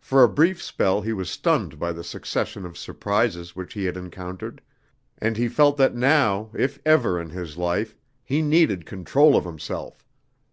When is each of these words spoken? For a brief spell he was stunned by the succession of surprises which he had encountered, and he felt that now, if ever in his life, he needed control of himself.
For 0.00 0.24
a 0.24 0.28
brief 0.28 0.60
spell 0.60 1.02
he 1.02 1.12
was 1.12 1.30
stunned 1.30 1.78
by 1.78 1.92
the 1.92 2.02
succession 2.02 2.66
of 2.66 2.76
surprises 2.76 3.54
which 3.54 3.74
he 3.74 3.84
had 3.84 3.96
encountered, 3.96 4.60
and 5.18 5.36
he 5.36 5.46
felt 5.46 5.76
that 5.76 5.94
now, 5.94 6.50
if 6.52 6.80
ever 6.84 7.20
in 7.20 7.30
his 7.30 7.56
life, 7.56 7.94
he 8.24 8.42
needed 8.42 8.86
control 8.86 9.36
of 9.36 9.44
himself. 9.44 10.04